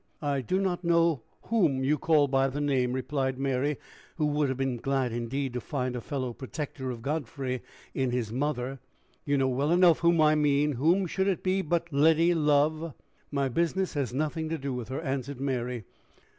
[0.23, 3.77] "I do not know whom you call by the name," replied Mary,
[4.15, 7.61] who would have been glad indeed to find a fellow protector of Godfrey
[7.93, 8.79] in his mother.
[9.25, 10.71] "You know well enough whom I mean.
[10.71, 12.95] Whom should it be, but Letty Lovel!"
[13.29, 15.83] "My business has nothing to do with her," answered Mary.